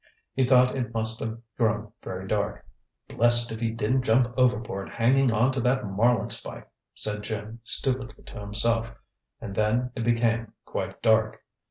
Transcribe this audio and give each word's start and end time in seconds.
He 0.33 0.45
thought 0.45 0.75
it 0.75 0.95
must 0.95 1.19
have 1.19 1.37
grown 1.59 1.91
very 2.01 2.27
dark. 2.27 2.65
"Blest 3.07 3.51
if 3.51 3.59
he 3.59 3.69
didn't 3.69 4.01
jump 4.01 4.33
overboard 4.35 4.91
hanging 4.95 5.31
on 5.31 5.51
to 5.51 5.61
that 5.61 5.83
marlinespike!" 5.83 6.65
said 6.95 7.21
Jim 7.21 7.59
stupidly 7.63 8.23
to 8.23 8.39
himself. 8.39 8.95
And 9.39 9.53
then 9.53 9.91
it 9.95 10.01
became 10.03 10.53
quite 10.65 11.03
dark. 11.03 11.43